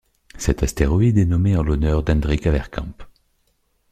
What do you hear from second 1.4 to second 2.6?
en l'honneur d'Hendrick